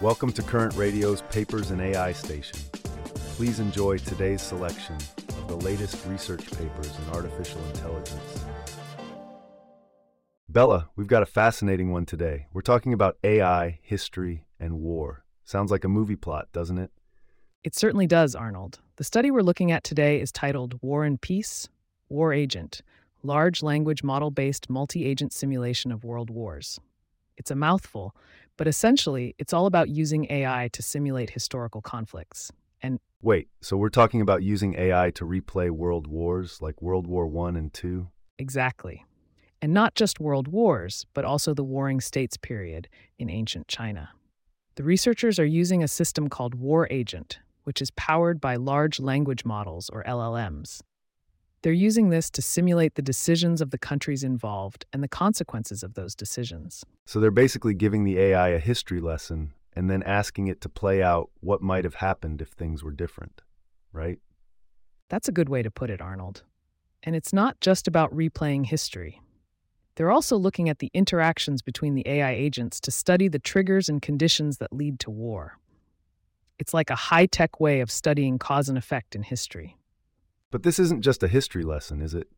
[0.00, 2.58] Welcome to Current Radio's Papers and AI station.
[3.36, 4.96] Please enjoy today's selection
[5.28, 8.44] of the latest research papers in artificial intelligence.
[10.48, 12.48] Bella, we've got a fascinating one today.
[12.52, 15.24] We're talking about AI, history, and war.
[15.44, 16.90] Sounds like a movie plot, doesn't it?
[17.62, 18.80] It certainly does, Arnold.
[18.96, 21.68] The study we're looking at today is titled War and Peace
[22.08, 22.82] War Agent
[23.22, 26.80] Large Language Model Based Multi Agent Simulation of World Wars.
[27.36, 28.14] It's a mouthful,
[28.56, 32.52] but essentially, it's all about using AI to simulate historical conflicts.
[32.82, 37.26] And Wait, so we're talking about using AI to replay world wars like World War
[37.46, 38.06] I and II?
[38.38, 39.04] exactly.
[39.62, 42.86] And not just world wars, but also the Warring States period
[43.18, 44.10] in ancient China.
[44.74, 49.44] The researchers are using a system called War Agent, which is powered by large language
[49.44, 50.82] models, or LLMs.
[51.64, 55.94] They're using this to simulate the decisions of the countries involved and the consequences of
[55.94, 56.84] those decisions.
[57.06, 61.02] So they're basically giving the AI a history lesson and then asking it to play
[61.02, 63.40] out what might have happened if things were different,
[63.94, 64.18] right?
[65.08, 66.42] That's a good way to put it, Arnold.
[67.02, 69.22] And it's not just about replaying history.
[69.94, 74.02] They're also looking at the interactions between the AI agents to study the triggers and
[74.02, 75.56] conditions that lead to war.
[76.58, 79.78] It's like a high tech way of studying cause and effect in history.
[80.54, 82.28] But this isn't just a history lesson, is it?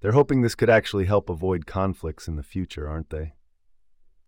[0.00, 3.34] They're hoping this could actually help avoid conflicts in the future, aren't they?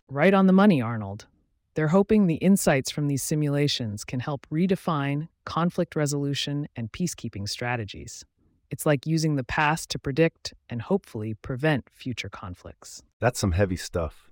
[0.08, 1.26] Right on the money, Arnold.
[1.74, 8.24] They're hoping the insights from these simulations can help redefine conflict resolution and peacekeeping strategies.
[8.68, 13.00] It's like using the past to predict and hopefully prevent future conflicts.
[13.20, 14.28] That's some heavy stuff.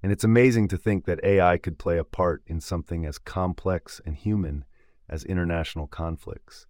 [0.00, 4.00] And it's amazing to think that AI could play a part in something as complex
[4.06, 4.64] and human
[5.08, 6.68] as international conflicts.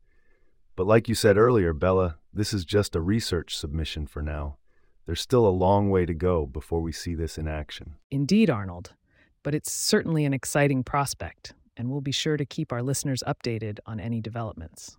[0.80, 4.56] But like you said earlier, Bella, this is just a research submission for now.
[5.04, 7.96] There's still a long way to go before we see this in action.
[8.10, 8.94] Indeed, Arnold.
[9.42, 13.78] But it's certainly an exciting prospect, and we'll be sure to keep our listeners updated
[13.84, 14.96] on any developments.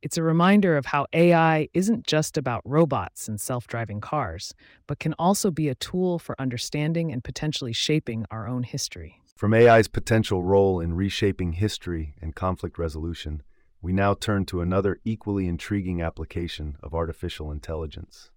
[0.00, 4.54] It's a reminder of how AI isn't just about robots and self driving cars,
[4.86, 9.20] but can also be a tool for understanding and potentially shaping our own history.
[9.34, 13.42] From AI's potential role in reshaping history and conflict resolution,
[13.82, 18.30] we now turn to another equally intriguing application of artificial intelligence.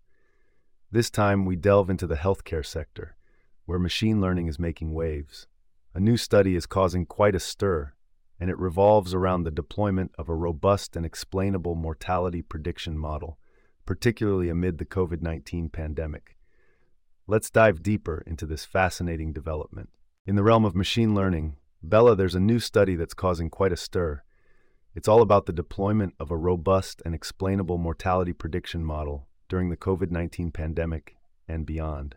[0.91, 3.15] This time, we delve into the healthcare sector,
[3.65, 5.45] where machine learning is making waves.
[5.93, 7.93] A new study is causing quite a stir,
[8.39, 13.37] and it revolves around the deployment of a robust and explainable mortality prediction model,
[13.85, 16.37] particularly amid the COVID 19 pandemic.
[17.27, 19.89] Let's dive deeper into this fascinating development.
[20.25, 23.77] In the realm of machine learning, Bella, there's a new study that's causing quite a
[23.77, 24.23] stir.
[24.95, 29.75] It's all about the deployment of a robust and explainable mortality prediction model during the
[29.75, 31.17] COVID 19 pandemic
[31.49, 32.15] and beyond.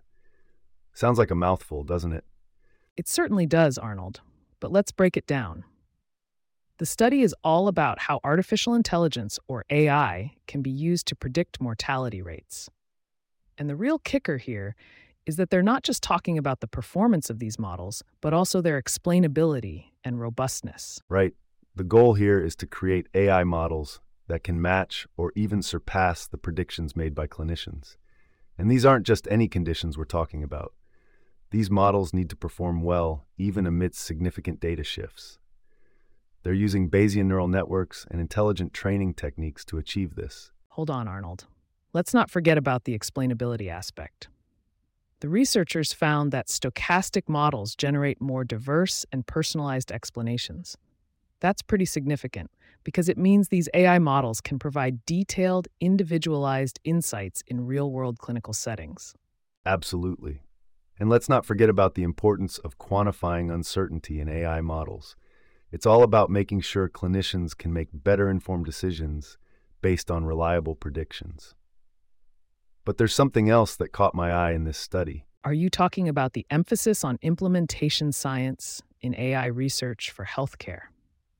[0.95, 2.25] Sounds like a mouthful, doesn't it?
[2.97, 4.21] It certainly does, Arnold,
[4.61, 5.65] but let's break it down.
[6.79, 11.61] The study is all about how artificial intelligence, or AI, can be used to predict
[11.61, 12.71] mortality rates.
[13.59, 14.77] And the real kicker here
[15.27, 18.81] is that they're not just talking about the performance of these models, but also their
[18.81, 21.01] explainability and robustness.
[21.09, 21.35] Right.
[21.79, 26.37] The goal here is to create AI models that can match or even surpass the
[26.37, 27.99] predictions made by clinicians.
[28.59, 30.75] And these aren't just any conditions we're talking about.
[31.53, 35.39] These models need to perform well even amidst significant data shifts.
[36.43, 40.51] They're using Bayesian neural networks and intelligent training techniques to achieve this.
[40.71, 41.47] Hold on, Arnold.
[41.93, 44.27] Let's not forget about the explainability aspect.
[45.21, 50.77] The researchers found that stochastic models generate more diverse and personalized explanations.
[51.41, 52.51] That's pretty significant
[52.85, 58.53] because it means these AI models can provide detailed, individualized insights in real world clinical
[58.53, 59.15] settings.
[59.67, 60.43] Absolutely.
[60.99, 65.17] And let's not forget about the importance of quantifying uncertainty in AI models.
[65.71, 69.39] It's all about making sure clinicians can make better informed decisions
[69.81, 71.55] based on reliable predictions.
[72.85, 75.27] But there's something else that caught my eye in this study.
[75.45, 80.89] Are you talking about the emphasis on implementation science in AI research for healthcare?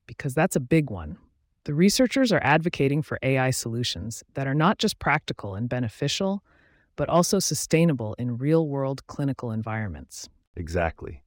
[0.09, 1.19] Because that's a big one.
[1.65, 6.43] The researchers are advocating for AI solutions that are not just practical and beneficial,
[6.95, 10.27] but also sustainable in real world clinical environments.
[10.55, 11.21] Exactly.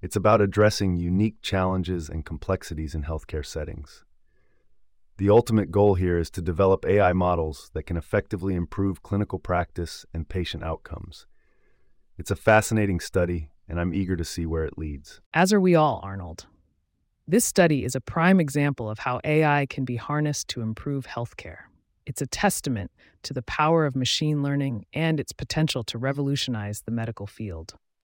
[0.00, 4.04] It's about addressing unique challenges and complexities in healthcare settings.
[5.16, 10.06] The ultimate goal here is to develop AI models that can effectively improve clinical practice
[10.14, 11.26] and patient outcomes.
[12.16, 15.20] It's a fascinating study, and I'm eager to see where it leads.
[15.34, 16.46] As are we all, Arnold.
[17.26, 21.60] This study is a prime example of how AI can be harnessed to improve healthcare.
[22.04, 22.90] It's a testament
[23.22, 27.76] to the power of machine learning and its potential to revolutionize the medical field.